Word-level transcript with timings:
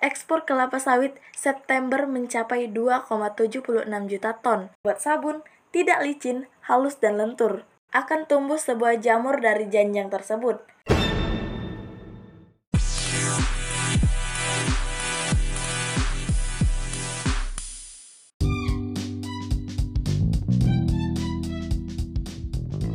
ekspor 0.00 0.48
kelapa 0.48 0.80
sawit 0.80 1.20
September 1.36 2.08
mencapai 2.08 2.72
2,76 2.72 3.84
juta 4.08 4.32
ton. 4.40 4.72
Buat 4.80 4.98
sabun, 5.04 5.44
tidak 5.70 6.00
licin, 6.00 6.48
halus 6.64 6.96
dan 6.96 7.20
lentur. 7.20 7.68
Akan 7.92 8.24
tumbuh 8.24 8.56
sebuah 8.56 8.96
jamur 8.98 9.44
dari 9.44 9.68
janjang 9.68 10.08
tersebut. 10.08 10.64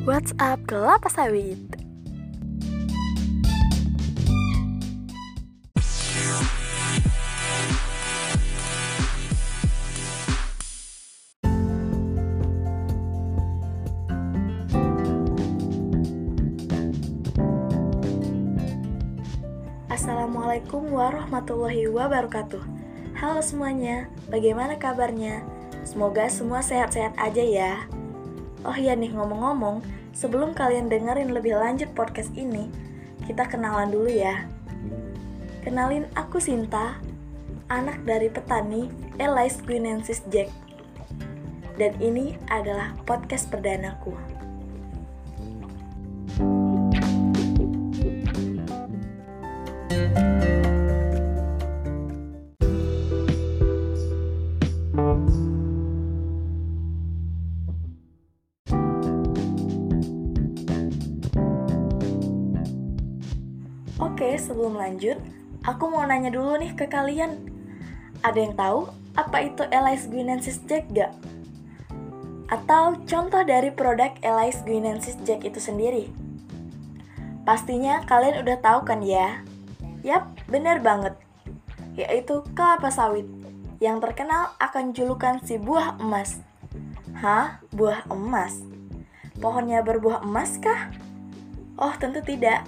What's 0.05 0.37
up 0.37 0.61
kelapa 0.69 1.09
sawit? 1.09 1.84
Warahmatullahi 20.95 21.91
wabarakatuh. 21.91 22.63
Halo 23.19 23.43
semuanya, 23.43 24.07
bagaimana 24.31 24.79
kabarnya? 24.79 25.43
Semoga 25.83 26.31
semua 26.31 26.63
sehat-sehat 26.63 27.19
aja 27.19 27.43
ya. 27.43 27.83
Oh 28.63 28.71
iya 28.71 28.95
nih 28.95 29.11
ngomong-ngomong, 29.11 29.83
sebelum 30.15 30.55
kalian 30.55 30.87
dengerin 30.87 31.35
lebih 31.35 31.59
lanjut 31.59 31.91
podcast 31.91 32.31
ini 32.39 32.71
Kita 33.27 33.43
kenalan 33.43 33.91
dulu 33.91 34.07
ya. 34.07 34.47
Kenalin 35.67 36.07
aku 36.15 36.39
Sinta, 36.39 36.95
anak 37.67 37.99
dari 38.07 38.31
petani 38.31 38.87
Elais 39.19 39.59
Guinensis 39.59 40.23
Jack. 40.31 40.47
Dan 41.75 41.91
ini 41.99 42.39
adalah 42.47 42.95
podcast 43.03 43.51
perdanaku 43.51 44.15
sebelum 64.45 64.77
lanjut, 64.77 65.17
aku 65.65 65.89
mau 65.89 66.05
nanya 66.05 66.29
dulu 66.29 66.61
nih 66.61 66.77
ke 66.77 66.85
kalian. 66.85 67.49
Ada 68.21 68.37
yang 68.37 68.53
tahu 68.53 68.79
apa 69.17 69.37
itu 69.41 69.65
Elais 69.73 70.05
Guinensis 70.05 70.61
Jack 70.69 70.85
gak? 70.93 71.09
Atau 72.45 73.01
contoh 73.09 73.41
dari 73.41 73.73
produk 73.73 74.13
Elais 74.21 74.61
Guinensis 74.61 75.17
Jack 75.25 75.41
itu 75.41 75.57
sendiri? 75.57 76.13
Pastinya 77.41 78.05
kalian 78.05 78.45
udah 78.45 78.57
tahu 78.61 78.85
kan 78.85 79.01
ya? 79.01 79.41
Yap, 80.05 80.29
bener 80.45 80.77
banget. 80.81 81.17
Yaitu 81.97 82.45
kelapa 82.53 82.93
sawit 82.93 83.25
yang 83.81 83.97
terkenal 83.97 84.53
akan 84.61 84.93
julukan 84.93 85.41
si 85.41 85.57
buah 85.57 85.97
emas. 85.97 86.41
Hah? 87.17 87.61
Buah 87.73 88.05
emas? 88.13 88.61
Pohonnya 89.41 89.81
berbuah 89.81 90.21
emas 90.21 90.57
kah? 90.61 90.91
Oh, 91.75 91.93
tentu 91.97 92.21
tidak. 92.21 92.65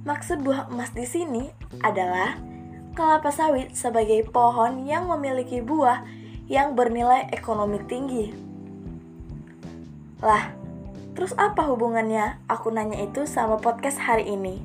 Maksud 0.00 0.40
buah 0.40 0.72
emas 0.72 0.96
di 0.96 1.04
sini 1.04 1.52
adalah 1.84 2.40
kelapa 2.96 3.28
sawit 3.28 3.76
sebagai 3.76 4.24
pohon 4.32 4.88
yang 4.88 5.04
memiliki 5.12 5.60
buah 5.60 6.00
yang 6.48 6.72
bernilai 6.72 7.28
ekonomi 7.36 7.78
tinggi. 7.84 8.32
Lah, 10.24 10.56
terus 11.12 11.36
apa 11.36 11.68
hubungannya 11.68 12.40
aku 12.48 12.72
nanya 12.72 13.04
itu 13.04 13.28
sama 13.28 13.60
podcast 13.60 14.00
hari 14.00 14.24
ini? 14.24 14.64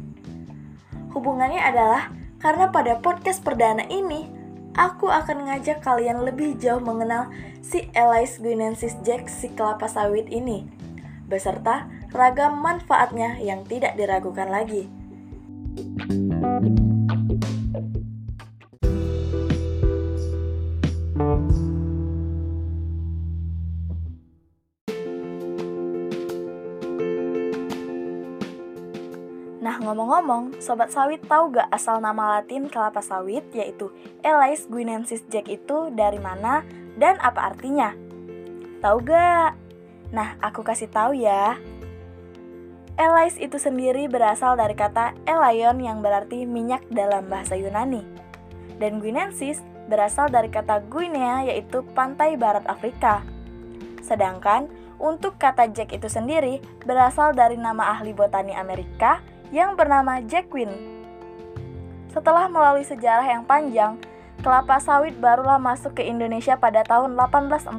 Hubungannya 1.12 1.60
adalah 1.60 2.16
karena 2.40 2.72
pada 2.72 3.00
podcast 3.04 3.44
perdana 3.44 3.84
ini, 3.92 4.32
aku 4.76 5.12
akan 5.12 5.52
ngajak 5.52 5.84
kalian 5.84 6.24
lebih 6.24 6.56
jauh 6.56 6.80
mengenal 6.80 7.28
si 7.60 7.92
Elais 7.92 8.40
Guinensis 8.40 8.96
Jack 9.04 9.28
si 9.28 9.52
kelapa 9.52 9.92
sawit 9.92 10.32
ini, 10.32 10.64
beserta 11.28 11.92
ragam 12.16 12.60
manfaatnya 12.60 13.36
yang 13.44 13.68
tidak 13.68 14.00
diragukan 14.00 14.48
lagi. 14.48 15.05
Nah 15.76 15.84
ngomong-ngomong, 29.82 30.64
Sobat 30.64 30.96
Sawit 30.96 31.20
tahu 31.28 31.52
gak 31.52 31.68
asal 31.74 32.00
nama 32.00 32.40
latin 32.40 32.72
kelapa 32.72 33.04
sawit 33.04 33.44
yaitu 33.52 33.92
Elais 34.24 34.64
guinensis 34.72 35.28
jack 35.28 35.52
itu 35.52 35.92
dari 35.92 36.24
mana 36.24 36.64
dan 36.96 37.20
apa 37.20 37.52
artinya? 37.52 37.92
Tahu 38.80 38.98
gak? 39.04 39.52
Nah 40.16 40.40
aku 40.40 40.64
kasih 40.64 40.88
tahu 40.88 41.20
ya. 41.20 41.60
Elais 42.96 43.36
itu 43.36 43.60
sendiri 43.60 44.08
berasal 44.08 44.56
dari 44.56 44.72
kata 44.72 45.12
elaion 45.28 45.84
yang 45.84 46.00
berarti 46.00 46.48
minyak 46.48 46.80
dalam 46.88 47.28
bahasa 47.28 47.60
Yunani. 47.60 48.08
Dan 48.80 49.04
guinensis 49.04 49.60
berasal 49.92 50.32
dari 50.32 50.48
kata 50.48 50.80
Guinea 50.88 51.44
yaitu 51.44 51.84
pantai 51.92 52.40
barat 52.40 52.64
Afrika. 52.72 53.20
Sedangkan 54.00 54.72
untuk 54.96 55.36
kata 55.36 55.68
Jack 55.76 55.92
itu 55.92 56.08
sendiri 56.08 56.64
berasal 56.88 57.36
dari 57.36 57.60
nama 57.60 57.92
ahli 58.00 58.16
botani 58.16 58.56
Amerika 58.56 59.20
yang 59.52 59.76
bernama 59.76 60.24
Jack 60.24 60.48
Quinn. 60.48 60.72
Setelah 62.16 62.48
melalui 62.48 62.88
sejarah 62.88 63.28
yang 63.28 63.44
panjang, 63.44 64.00
kelapa 64.40 64.80
sawit 64.80 65.20
barulah 65.20 65.60
masuk 65.60 66.00
ke 66.00 66.04
Indonesia 66.08 66.56
pada 66.56 66.80
tahun 66.88 67.20
1848 67.20 67.76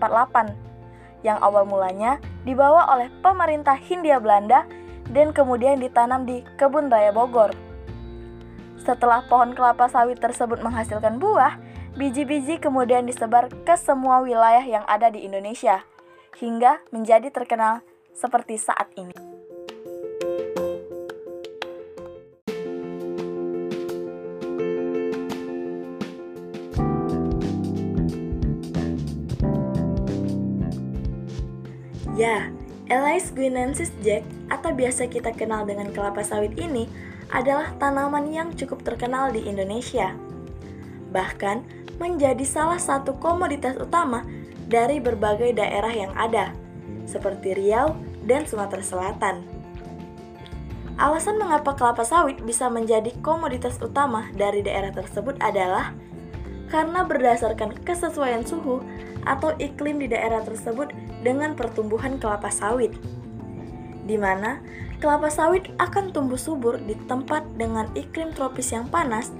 yang 1.24 1.40
awal 1.40 1.64
mulanya 1.64 2.20
dibawa 2.44 2.84
oleh 2.92 3.08
pemerintah 3.24 3.80
Hindia 3.80 4.20
Belanda 4.20 4.68
dan 5.10 5.30
kemudian 5.30 5.78
ditanam 5.78 6.26
di 6.26 6.42
kebun 6.58 6.90
raya 6.90 7.14
Bogor. 7.14 7.54
Setelah 8.82 9.26
pohon 9.26 9.50
kelapa 9.54 9.90
sawit 9.90 10.22
tersebut 10.22 10.62
menghasilkan 10.62 11.18
buah, 11.18 11.58
biji-biji 11.98 12.62
kemudian 12.62 13.02
disebar 13.02 13.50
ke 13.66 13.74
semua 13.74 14.22
wilayah 14.22 14.62
yang 14.62 14.84
ada 14.86 15.10
di 15.10 15.26
Indonesia, 15.26 15.82
hingga 16.38 16.78
menjadi 16.94 17.34
terkenal 17.34 17.82
seperti 18.14 18.60
saat 18.60 18.86
ini. 18.94 19.16
Ya, 32.16 32.48
Elais 32.86 33.34
guinensis 33.34 33.90
jack 33.98 34.22
atau 34.46 34.70
biasa 34.70 35.10
kita 35.10 35.34
kenal 35.34 35.66
dengan 35.66 35.90
kelapa 35.90 36.22
sawit 36.22 36.54
ini 36.54 36.86
adalah 37.34 37.74
tanaman 37.82 38.30
yang 38.30 38.54
cukup 38.54 38.86
terkenal 38.86 39.34
di 39.34 39.42
Indonesia. 39.42 40.14
Bahkan 41.10 41.66
menjadi 41.98 42.46
salah 42.46 42.78
satu 42.78 43.18
komoditas 43.18 43.74
utama 43.82 44.22
dari 44.70 45.02
berbagai 45.02 45.58
daerah 45.58 45.90
yang 45.90 46.14
ada, 46.14 46.54
seperti 47.10 47.58
Riau 47.58 47.98
dan 48.22 48.46
Sumatera 48.46 48.86
Selatan. 48.86 49.42
Alasan 50.94 51.42
mengapa 51.42 51.74
kelapa 51.74 52.06
sawit 52.06 52.38
bisa 52.46 52.70
menjadi 52.70 53.10
komoditas 53.18 53.82
utama 53.82 54.30
dari 54.38 54.62
daerah 54.62 54.94
tersebut 54.94 55.34
adalah 55.42 55.90
karena 56.70 57.02
berdasarkan 57.02 57.82
kesesuaian 57.82 58.46
suhu 58.46 58.78
atau 59.26 59.52
iklim 59.58 59.98
di 59.98 60.08
daerah 60.08 60.40
tersebut 60.46 60.94
dengan 61.20 61.58
pertumbuhan 61.58 62.16
kelapa 62.16 62.48
sawit, 62.48 62.94
di 64.06 64.14
mana 64.14 64.62
kelapa 65.02 65.28
sawit 65.28 65.68
akan 65.82 66.14
tumbuh 66.14 66.38
subur 66.38 66.78
di 66.78 66.94
tempat 67.10 67.42
dengan 67.58 67.90
iklim 67.98 68.30
tropis 68.32 68.72
yang 68.72 68.86
panas, 68.86 69.34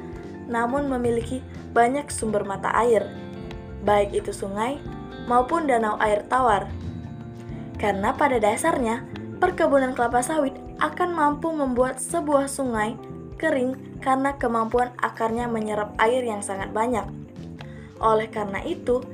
namun 0.50 0.90
memiliki 0.90 1.40
banyak 1.70 2.10
sumber 2.10 2.42
mata 2.42 2.74
air, 2.74 3.06
baik 3.86 4.12
itu 4.12 4.34
sungai 4.34 4.82
maupun 5.30 5.70
danau 5.70 5.94
air 6.02 6.26
tawar. 6.26 6.66
Karena 7.76 8.10
pada 8.16 8.40
dasarnya, 8.40 9.04
perkebunan 9.38 9.92
kelapa 9.92 10.24
sawit 10.24 10.56
akan 10.80 11.12
mampu 11.12 11.52
membuat 11.52 12.00
sebuah 12.00 12.48
sungai 12.48 12.96
kering 13.36 14.00
karena 14.00 14.32
kemampuan 14.40 14.96
akarnya 15.00 15.44
menyerap 15.44 15.92
air 16.00 16.24
yang 16.24 16.40
sangat 16.40 16.72
banyak. 16.72 17.04
Oleh 18.00 18.28
karena 18.28 18.60
itu, 18.64 19.04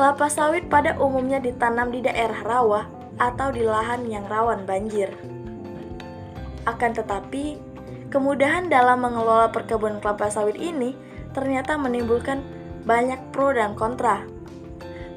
Kelapa 0.00 0.32
sawit 0.32 0.64
pada 0.72 0.96
umumnya 0.96 1.44
ditanam 1.44 1.92
di 1.92 2.00
daerah 2.00 2.40
rawa 2.40 2.88
atau 3.20 3.52
di 3.52 3.60
lahan 3.60 4.08
yang 4.08 4.24
rawan 4.32 4.64
banjir. 4.64 5.12
Akan 6.64 6.96
tetapi, 6.96 7.60
kemudahan 8.08 8.72
dalam 8.72 9.04
mengelola 9.04 9.52
perkebunan 9.52 10.00
kelapa 10.00 10.32
sawit 10.32 10.56
ini 10.56 10.96
ternyata 11.36 11.76
menimbulkan 11.76 12.40
banyak 12.88 13.20
pro 13.28 13.52
dan 13.52 13.76
kontra. 13.76 14.24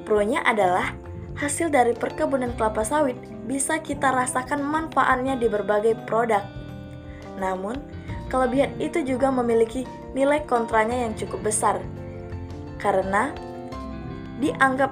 Pro-nya 0.04 0.44
adalah 0.44 0.92
hasil 1.40 1.72
dari 1.72 1.96
perkebunan 1.96 2.52
kelapa 2.60 2.84
sawit 2.84 3.16
bisa 3.48 3.80
kita 3.80 4.12
rasakan 4.12 4.68
manfaatnya 4.68 5.40
di 5.40 5.48
berbagai 5.48 5.96
produk. 6.04 6.44
Namun, 7.40 7.80
kelebihan 8.28 8.76
itu 8.84 9.00
juga 9.08 9.32
memiliki 9.32 9.88
nilai 10.12 10.44
kontranya 10.44 11.08
yang 11.08 11.16
cukup 11.16 11.40
besar. 11.40 11.80
Karena 12.84 13.53
dianggap 14.44 14.92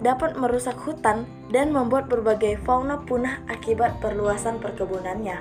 dapat 0.00 0.40
merusak 0.40 0.76
hutan 0.80 1.28
dan 1.52 1.72
membuat 1.72 2.08
berbagai 2.08 2.56
fauna 2.64 3.00
punah 3.04 3.44
akibat 3.52 4.00
perluasan 4.00 4.56
perkebunannya. 4.56 5.40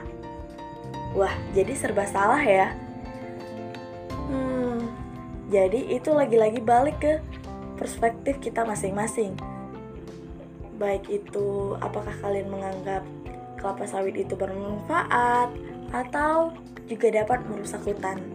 Wah, 1.16 1.32
jadi 1.56 1.72
serba 1.72 2.04
salah 2.04 2.44
ya. 2.44 2.76
Hmm, 4.28 4.92
jadi 5.48 5.96
itu 5.96 6.12
lagi-lagi 6.12 6.60
balik 6.60 7.00
ke 7.00 7.24
perspektif 7.80 8.44
kita 8.44 8.68
masing-masing. 8.68 9.40
Baik 10.76 11.08
itu 11.08 11.80
apakah 11.80 12.12
kalian 12.20 12.52
menganggap 12.52 13.08
kelapa 13.56 13.88
sawit 13.88 14.20
itu 14.20 14.36
bermanfaat 14.36 15.56
atau 15.96 16.52
juga 16.92 17.24
dapat 17.24 17.48
merusak 17.48 17.80
hutan. 17.88 18.35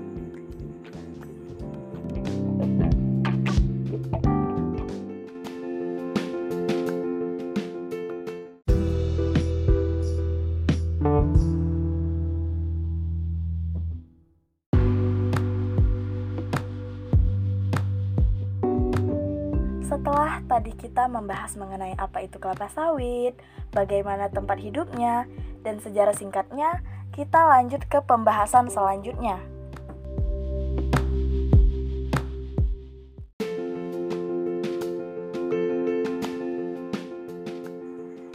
Tadi 20.61 20.77
kita 20.77 21.09
membahas 21.09 21.57
mengenai 21.57 21.97
apa 21.97 22.21
itu 22.21 22.37
kelapa 22.37 22.69
sawit, 22.69 23.33
bagaimana 23.73 24.29
tempat 24.29 24.61
hidupnya, 24.61 25.25
dan 25.65 25.81
sejarah 25.81 26.13
singkatnya, 26.13 26.85
kita 27.17 27.49
lanjut 27.49 27.81
ke 27.89 27.97
pembahasan 28.05 28.69
selanjutnya. 28.69 29.41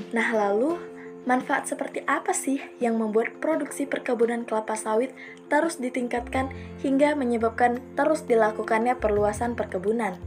Nah, 0.10 0.28
lalu 0.34 0.82
manfaat 1.30 1.70
seperti 1.70 2.02
apa 2.10 2.34
sih 2.34 2.58
yang 2.82 2.98
membuat 2.98 3.38
produksi 3.38 3.86
perkebunan 3.86 4.50
kelapa 4.50 4.74
sawit 4.74 5.14
terus 5.46 5.78
ditingkatkan 5.78 6.50
hingga 6.82 7.14
menyebabkan 7.14 7.86
terus 7.94 8.26
dilakukannya 8.26 8.98
perluasan 8.98 9.54
perkebunan? 9.54 10.18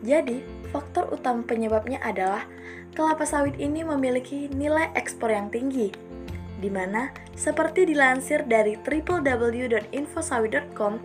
Jadi, 0.00 0.59
faktor 0.70 1.12
utama 1.12 1.42
penyebabnya 1.44 2.00
adalah 2.02 2.44
kelapa 2.94 3.26
sawit 3.26 3.54
ini 3.58 3.84
memiliki 3.86 4.48
nilai 4.50 4.90
ekspor 4.98 5.30
yang 5.30 5.50
tinggi, 5.50 5.92
di 6.58 6.70
mana 6.70 7.10
seperti 7.38 7.86
dilansir 7.86 8.42
dari 8.46 8.76
www.infosawit.com, 8.80 10.98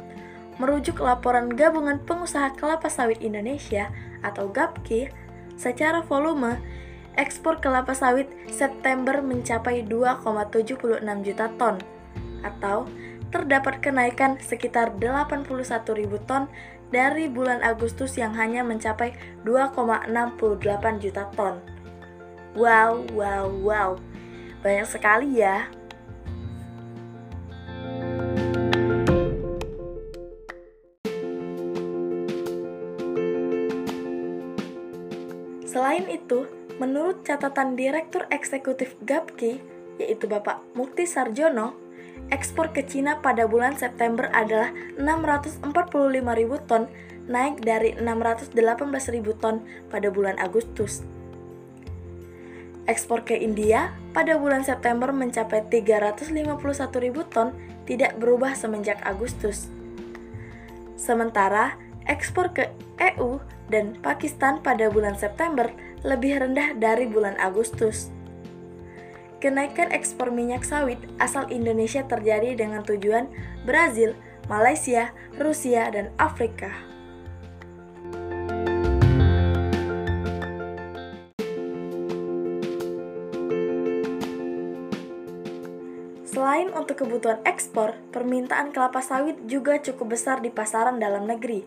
merujuk 0.58 1.00
laporan 1.04 1.50
Gabungan 1.52 2.00
Pengusaha 2.04 2.50
Kelapa 2.56 2.88
Sawit 2.88 3.20
Indonesia 3.20 3.92
atau 4.24 4.48
GAPKI, 4.50 5.10
secara 5.56 6.04
volume, 6.04 6.60
ekspor 7.16 7.64
kelapa 7.64 7.96
sawit 7.96 8.28
September 8.52 9.24
mencapai 9.24 9.88
2,76 9.88 11.00
juta 11.24 11.48
ton, 11.56 11.80
atau 12.44 12.84
terdapat 13.32 13.80
kenaikan 13.84 14.38
sekitar 14.40 14.96
81.000 14.96 15.48
ton 16.28 16.48
dari 16.94 17.30
bulan 17.30 17.62
Agustus 17.66 18.18
yang 18.18 18.34
hanya 18.38 18.62
mencapai 18.62 19.14
2,68 19.46 21.04
juta 21.04 21.24
ton. 21.34 21.62
Wow, 22.56 23.04
wow, 23.12 23.46
wow. 23.52 23.90
Banyak 24.64 24.88
sekali 24.88 25.44
ya. 25.44 25.68
Selain 35.76 36.08
itu, 36.08 36.48
menurut 36.80 37.28
catatan 37.28 37.76
Direktur 37.76 38.24
Eksekutif 38.32 38.96
GAPKI, 39.04 39.60
yaitu 40.00 40.24
Bapak 40.24 40.64
Mukti 40.72 41.04
Sarjono, 41.04 41.85
ekspor 42.34 42.74
ke 42.74 42.82
Cina 42.86 43.22
pada 43.22 43.46
bulan 43.46 43.78
September 43.78 44.30
adalah 44.34 44.74
645.000 44.98 46.70
ton, 46.70 46.90
naik 47.30 47.62
dari 47.62 47.94
618.000 47.98 49.42
ton 49.42 49.62
pada 49.90 50.08
bulan 50.10 50.38
Agustus. 50.42 51.06
Ekspor 52.86 53.26
ke 53.26 53.34
India 53.34 53.98
pada 54.14 54.38
bulan 54.38 54.62
September 54.62 55.10
mencapai 55.10 55.66
351.000 55.74 57.34
ton, 57.34 57.50
tidak 57.90 58.14
berubah 58.22 58.54
semenjak 58.54 59.02
Agustus. 59.02 59.70
Sementara 60.96 61.78
ekspor 62.06 62.54
ke 62.54 62.70
EU 63.02 63.42
dan 63.74 63.98
Pakistan 64.00 64.62
pada 64.62 64.90
bulan 64.94 65.18
September 65.18 65.70
lebih 66.06 66.38
rendah 66.38 66.78
dari 66.78 67.10
bulan 67.10 67.34
Agustus. 67.42 68.15
Kenaikan 69.46 69.94
ekspor 69.94 70.34
minyak 70.34 70.66
sawit 70.66 70.98
asal 71.22 71.46
Indonesia 71.54 72.02
terjadi 72.02 72.58
dengan 72.58 72.82
tujuan 72.82 73.30
Brazil, 73.62 74.18
Malaysia, 74.50 75.14
Rusia, 75.38 75.86
dan 75.94 76.10
Afrika. 76.18 76.74
Selain 86.26 86.74
untuk 86.74 87.06
kebutuhan 87.06 87.38
ekspor, 87.46 87.94
permintaan 88.10 88.74
kelapa 88.74 89.06
sawit 89.06 89.38
juga 89.46 89.78
cukup 89.78 90.18
besar 90.18 90.42
di 90.42 90.50
pasaran 90.50 90.98
dalam 90.98 91.30
negeri. 91.30 91.62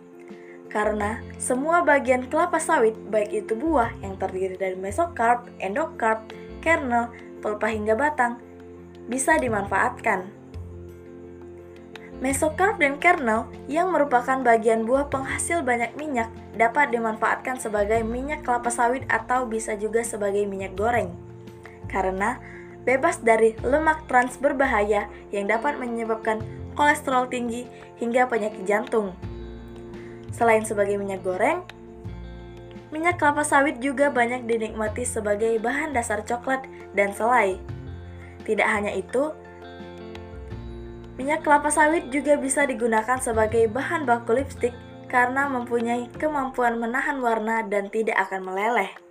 Karena 0.67 1.23
semua 1.39 1.87
bagian 1.87 2.27
kelapa 2.27 2.59
sawit, 2.59 2.99
baik 3.07 3.47
itu 3.47 3.55
buah 3.55 3.95
yang 4.03 4.19
terdiri 4.19 4.59
dari 4.59 4.75
mesokarp, 4.75 5.47
endokarp, 5.63 6.27
kernel, 6.59 7.15
pelepah 7.41 7.71
hingga 7.73 7.95
batang, 7.95 8.39
bisa 9.09 9.39
dimanfaatkan. 9.41 10.29
Mesokarp 12.19 12.83
dan 12.83 12.99
kernel 12.99 13.47
yang 13.71 13.95
merupakan 13.95 14.43
bagian 14.43 14.83
buah 14.83 15.07
penghasil 15.07 15.63
banyak 15.63 15.95
minyak 15.95 16.27
dapat 16.59 16.91
dimanfaatkan 16.91 17.63
sebagai 17.63 18.03
minyak 18.03 18.43
kelapa 18.43 18.75
sawit 18.75 19.07
atau 19.07 19.47
bisa 19.47 19.79
juga 19.79 20.03
sebagai 20.03 20.43
minyak 20.51 20.75
goreng. 20.75 21.15
Karena 21.87 22.43
bebas 22.83 23.23
dari 23.23 23.55
lemak 23.63 24.11
trans 24.11 24.35
berbahaya 24.35 25.07
yang 25.31 25.47
dapat 25.47 25.79
menyebabkan 25.79 26.43
kolesterol 26.75 27.31
tinggi 27.31 27.71
hingga 28.03 28.27
penyakit 28.27 28.67
jantung. 28.67 29.15
Selain 30.35 30.67
sebagai 30.67 30.99
minyak 30.99 31.23
goreng, 31.23 31.63
Minyak 32.89 33.21
kelapa 33.21 33.45
sawit 33.45 33.85
juga 33.85 34.09
banyak 34.09 34.49
dinikmati 34.49 35.05
sebagai 35.05 35.61
bahan 35.61 35.93
dasar 35.93 36.25
coklat 36.25 36.65
dan 36.97 37.13
selai. 37.13 37.61
Tidak 38.49 38.65
hanya 38.65 38.97
itu, 38.97 39.37
minyak 41.21 41.45
kelapa 41.45 41.69
sawit 41.69 42.09
juga 42.09 42.41
bisa 42.41 42.65
digunakan 42.65 43.21
sebagai 43.21 43.69
bahan 43.69 44.09
baku 44.09 44.41
lipstik 44.41 44.73
karena 45.13 45.49
mempunyai 45.49 46.09
kemampuan 46.17 46.81
menahan 46.81 47.21
warna 47.21 47.61
dan 47.65 47.93
tidak 47.93 48.17
akan 48.29 48.49
meleleh. 48.49 49.08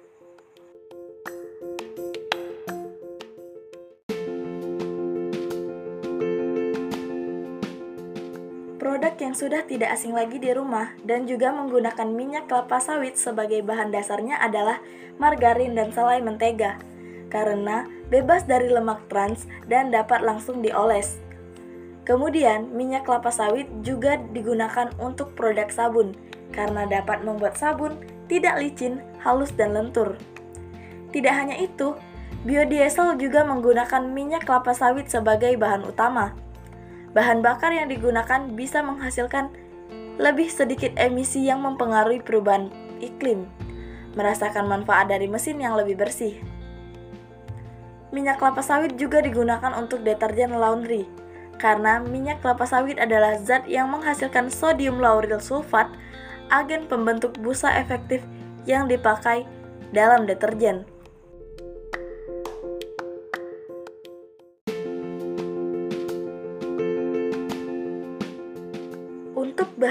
Yang 9.27 9.35
sudah 9.35 9.67
tidak 9.67 9.91
asing 9.91 10.15
lagi 10.15 10.39
di 10.39 10.55
rumah 10.55 10.95
dan 11.03 11.27
juga 11.27 11.51
menggunakan 11.51 12.07
minyak 12.07 12.47
kelapa 12.47 12.79
sawit 12.79 13.19
sebagai 13.19 13.59
bahan 13.59 13.91
dasarnya 13.91 14.39
adalah 14.39 14.79
margarin 15.19 15.75
dan 15.75 15.91
selai 15.91 16.23
mentega, 16.23 16.79
karena 17.27 17.83
bebas 18.07 18.47
dari 18.47 18.71
lemak 18.71 19.03
trans 19.11 19.43
dan 19.67 19.91
dapat 19.91 20.23
langsung 20.23 20.63
dioles. 20.63 21.19
Kemudian, 22.07 22.71
minyak 22.71 23.03
kelapa 23.03 23.27
sawit 23.27 23.67
juga 23.83 24.15
digunakan 24.31 24.87
untuk 24.95 25.35
produk 25.35 25.67
sabun, 25.67 26.15
karena 26.55 26.87
dapat 26.87 27.19
membuat 27.27 27.59
sabun 27.59 27.99
tidak 28.31 28.55
licin, 28.63 29.03
halus, 29.19 29.51
dan 29.59 29.75
lentur. 29.75 30.15
Tidak 31.11 31.35
hanya 31.35 31.59
itu, 31.59 31.99
biodiesel 32.47 33.19
juga 33.19 33.43
menggunakan 33.43 34.07
minyak 34.07 34.47
kelapa 34.47 34.71
sawit 34.71 35.11
sebagai 35.11 35.59
bahan 35.59 35.83
utama 35.83 36.46
bahan 37.15 37.43
bakar 37.43 37.71
yang 37.71 37.87
digunakan 37.87 38.49
bisa 38.51 38.83
menghasilkan 38.83 39.51
lebih 40.17 40.49
sedikit 40.49 40.91
emisi 40.97 41.45
yang 41.45 41.61
mempengaruhi 41.61 42.25
perubahan 42.25 42.73
iklim, 42.97 43.45
merasakan 44.17 44.65
manfaat 44.65 45.13
dari 45.13 45.29
mesin 45.29 45.61
yang 45.61 45.77
lebih 45.77 45.93
bersih. 45.99 46.41
Minyak 48.09 48.41
kelapa 48.41 48.65
sawit 48.65 48.97
juga 48.97 49.21
digunakan 49.21 49.75
untuk 49.77 50.01
deterjen 50.01 50.57
laundry, 50.57 51.05
karena 51.61 52.01
minyak 52.01 52.41
kelapa 52.41 52.65
sawit 52.65 52.97
adalah 52.97 53.37
zat 53.37 53.69
yang 53.69 53.93
menghasilkan 53.93 54.49
sodium 54.49 54.97
lauryl 54.97 55.37
sulfat, 55.37 55.91
agen 56.49 56.87
pembentuk 56.89 57.37
busa 57.37 57.69
efektif 57.77 58.23
yang 58.65 58.89
dipakai 58.89 59.45
dalam 59.93 60.25
deterjen. 60.25 60.87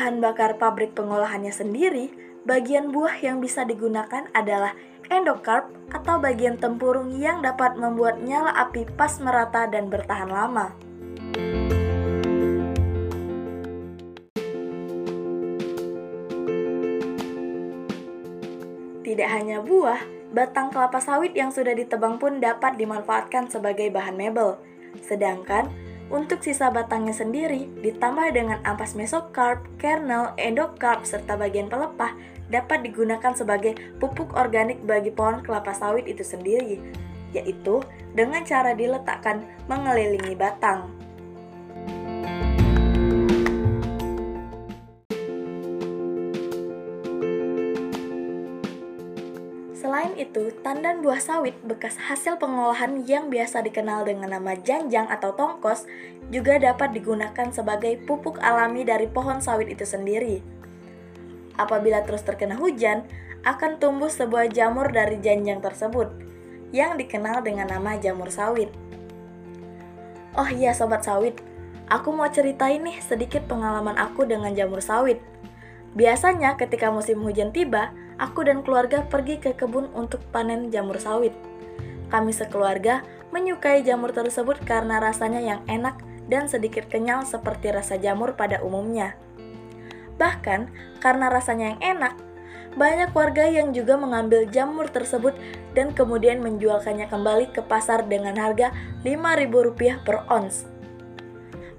Bahan 0.07 0.23
bakar 0.23 0.55
pabrik 0.55 0.95
pengolahannya 0.95 1.51
sendiri, 1.51 2.15
bagian 2.47 2.95
buah 2.95 3.19
yang 3.27 3.43
bisa 3.43 3.67
digunakan 3.67 4.31
adalah 4.39 4.71
endokarp 5.11 5.67
atau 5.91 6.23
bagian 6.23 6.55
tempurung 6.63 7.11
yang 7.19 7.43
dapat 7.43 7.75
membuat 7.75 8.23
nyala 8.23 8.55
api 8.55 8.87
pas 8.95 9.19
merata 9.19 9.67
dan 9.67 9.91
bertahan 9.91 10.31
lama. 10.31 10.71
Tidak 19.03 19.27
hanya 19.27 19.59
buah, 19.59 19.99
batang 20.31 20.71
kelapa 20.71 21.03
sawit 21.03 21.35
yang 21.35 21.51
sudah 21.51 21.75
ditebang 21.75 22.23
pun 22.23 22.39
dapat 22.39 22.79
dimanfaatkan 22.79 23.51
sebagai 23.51 23.91
bahan 23.91 24.15
mebel. 24.15 24.55
Sedangkan 25.03 25.67
untuk 26.07 26.39
sisa 26.39 26.71
batangnya 26.71 27.11
sendiri, 27.11 27.67
ditambah 27.83 28.31
dengan 28.31 28.63
ampas 28.63 28.95
mesokarp, 28.95 29.67
kernel, 29.83 30.31
endokarp, 30.39 31.03
serta 31.03 31.35
bagian 31.35 31.67
pelepah, 31.67 32.15
dapat 32.47 32.87
digunakan 32.87 33.35
sebagai 33.35 33.75
pupuk 33.99 34.35
organik 34.39 34.79
bagi 34.87 35.11
pohon 35.11 35.43
kelapa 35.43 35.75
sawit 35.75 36.07
itu 36.07 36.23
sendiri, 36.23 36.79
yaitu 37.35 37.83
dengan 38.15 38.47
cara 38.47 38.71
diletakkan 38.73 39.43
mengelilingi 39.67 40.39
batang. 40.39 41.06
Itu, 50.27 50.51
tandan 50.67 51.01
buah 51.01 51.23
sawit 51.23 51.55
bekas 51.63 51.95
hasil 51.97 52.37
pengolahan 52.43 53.07
yang 53.07 53.31
biasa 53.31 53.63
dikenal 53.63 54.03
dengan 54.03 54.35
nama 54.35 54.59
janjang 54.59 55.07
atau 55.07 55.33
tongkos 55.33 55.87
juga 56.35 56.59
dapat 56.59 56.91
digunakan 56.91 57.49
sebagai 57.55 57.95
pupuk 58.03 58.43
alami 58.43 58.83
dari 58.83 59.07
pohon 59.07 59.39
sawit 59.39 59.71
itu 59.71 59.87
sendiri. 59.87 60.43
Apabila 61.57 62.03
terus 62.03 62.27
terkena 62.27 62.59
hujan, 62.59 63.07
akan 63.47 63.79
tumbuh 63.79 64.11
sebuah 64.11 64.51
jamur 64.51 64.91
dari 64.91 65.23
janjang 65.23 65.63
tersebut 65.63 66.11
yang 66.75 66.99
dikenal 66.99 67.47
dengan 67.47 67.71
nama 67.71 67.95
jamur 67.97 68.29
sawit. 68.29 68.69
Oh 70.37 70.51
iya 70.51 70.75
sobat 70.75 71.07
sawit, 71.07 71.39
aku 71.89 72.11
mau 72.13 72.29
ceritain 72.29 72.83
nih 72.83 72.99
sedikit 73.01 73.47
pengalaman 73.47 73.97
aku 73.97 74.27
dengan 74.27 74.53
jamur 74.53 74.83
sawit. 74.83 75.23
Biasanya 75.97 76.61
ketika 76.61 76.93
musim 76.93 77.25
hujan 77.25 77.55
tiba, 77.57 77.95
aku 78.17 78.45
dan 78.45 78.65
keluarga 78.65 79.05
pergi 79.05 79.41
ke 79.41 79.53
kebun 79.57 79.93
untuk 79.93 80.21
panen 80.33 80.69
jamur 80.73 80.97
sawit. 81.01 81.33
Kami 82.09 82.31
sekeluarga 82.31 83.03
menyukai 83.35 83.83
jamur 83.83 84.15
tersebut 84.15 84.63
karena 84.63 85.03
rasanya 85.03 85.43
yang 85.43 85.61
enak 85.67 85.99
dan 86.27 86.47
sedikit 86.47 86.87
kenyal 86.87 87.27
seperti 87.27 87.71
rasa 87.75 87.99
jamur 87.99 88.35
pada 88.35 88.63
umumnya. 88.63 89.15
Bahkan 90.17 90.73
karena 91.03 91.27
rasanya 91.29 91.77
yang 91.77 91.99
enak, 91.99 92.15
banyak 92.77 93.11
warga 93.17 93.49
yang 93.49 93.73
juga 93.73 93.97
mengambil 93.97 94.45
jamur 94.53 94.89
tersebut 94.93 95.33
dan 95.73 95.97
kemudian 95.97 96.45
menjualkannya 96.45 97.09
kembali 97.09 97.53
ke 97.53 97.65
pasar 97.65 98.05
dengan 98.05 98.37
harga 98.37 98.73
Rp5.000 99.01 100.05
per 100.05 100.29
ons. 100.29 100.69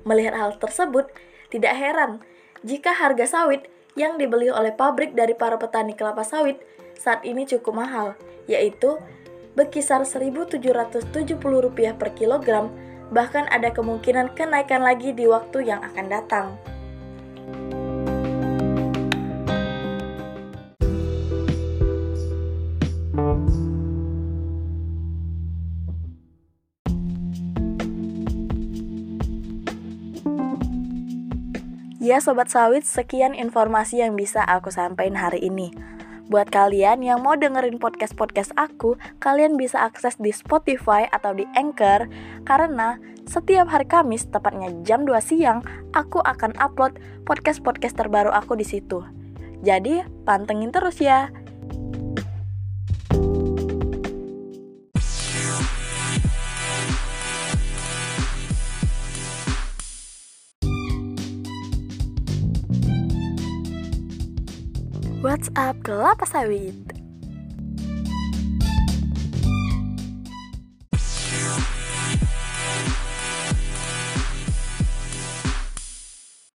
Melihat 0.07 0.33
hal 0.33 0.57
tersebut, 0.57 1.09
tidak 1.53 1.73
heran 1.77 2.23
jika 2.65 2.91
harga 2.91 3.29
sawit 3.29 3.69
yang 3.97 4.21
dibeli 4.21 4.53
oleh 4.53 4.71
pabrik 4.71 5.17
dari 5.17 5.33
para 5.33 5.57
petani 5.57 5.97
kelapa 5.97 6.21
sawit 6.21 6.61
saat 6.97 7.25
ini 7.25 7.49
cukup 7.49 7.73
mahal, 7.81 8.13
yaitu 8.45 8.97
berkisar 9.57 10.05
Rp1.770 10.05 11.97
per 11.97 12.09
kilogram, 12.13 12.69
bahkan 13.09 13.49
ada 13.49 13.73
kemungkinan 13.73 14.37
kenaikan 14.37 14.85
lagi 14.85 15.17
di 15.17 15.25
waktu 15.25 15.65
yang 15.65 15.81
akan 15.81 16.05
datang. 16.05 16.47
Ya 32.07 32.23
Sobat 32.23 32.47
Sawit, 32.47 32.87
sekian 32.87 33.35
informasi 33.35 33.99
yang 33.99 34.15
bisa 34.15 34.39
aku 34.39 34.71
sampaikan 34.71 35.19
hari 35.19 35.43
ini. 35.43 35.75
Buat 36.31 36.47
kalian 36.55 37.03
yang 37.03 37.19
mau 37.19 37.35
dengerin 37.35 37.83
podcast-podcast 37.83 38.55
aku, 38.55 38.95
kalian 39.19 39.59
bisa 39.59 39.83
akses 39.83 40.15
di 40.15 40.31
Spotify 40.31 41.03
atau 41.11 41.35
di 41.35 41.43
Anchor 41.59 42.07
karena 42.47 42.95
setiap 43.27 43.67
hari 43.67 43.83
Kamis 43.91 44.23
tepatnya 44.31 44.71
jam 44.87 45.03
2 45.03 45.19
siang 45.19 45.59
aku 45.91 46.23
akan 46.23 46.55
upload 46.63 46.95
podcast-podcast 47.27 47.99
terbaru 47.99 48.31
aku 48.31 48.55
di 48.55 48.63
situ. 48.63 49.03
Jadi, 49.59 49.99
pantengin 50.23 50.71
terus 50.71 51.03
ya. 51.03 51.27
What's 65.37 65.53
up 65.53 65.77
kelapa 65.85 66.25
sawit? 66.25 66.96